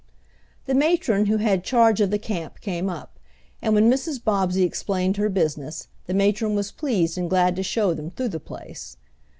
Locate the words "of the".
2.01-2.17